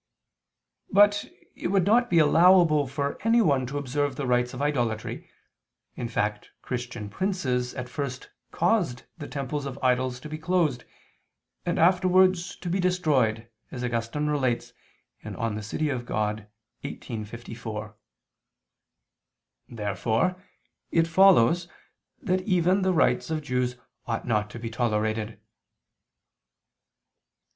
But 0.89 1.29
it 1.55 1.67
would 1.67 1.85
not 1.85 2.09
be 2.09 2.17
allowable 2.17 2.87
for 2.87 3.19
anyone 3.21 3.67
to 3.67 3.77
observe 3.77 4.15
the 4.15 4.25
rites 4.25 4.51
of 4.51 4.59
idolatry, 4.59 5.29
in 5.95 6.07
fact 6.07 6.49
Christian 6.63 7.07
princes 7.07 7.75
at 7.75 7.87
first 7.87 8.31
caused 8.49 9.03
the 9.19 9.27
temples 9.27 9.67
of 9.67 9.77
idols 9.83 10.19
to 10.21 10.27
be 10.27 10.39
closed, 10.39 10.85
and 11.67 11.77
afterwards, 11.77 12.55
to 12.55 12.67
be 12.67 12.79
destroyed, 12.79 13.47
as 13.69 13.83
Augustine 13.83 14.25
relates 14.25 14.73
(De 15.23 15.29
Civ. 15.61 15.79
Dei 16.07 16.49
xviii, 16.83 17.23
54). 17.25 17.95
Therefore 19.69 20.43
it 20.89 21.05
follows 21.05 21.67
that 22.19 22.41
even 22.41 22.81
the 22.81 22.91
rites 22.91 23.29
of 23.29 23.43
Jews 23.43 23.77
ought 24.07 24.25
not 24.25 24.49
to 24.49 24.57
be 24.57 24.71
tolerated. 24.71 25.39